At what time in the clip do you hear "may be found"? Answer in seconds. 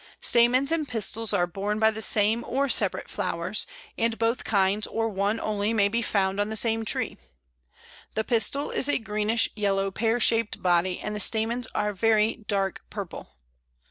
5.73-6.39